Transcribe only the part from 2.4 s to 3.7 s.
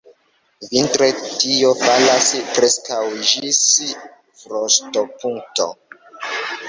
preskaŭ ĝis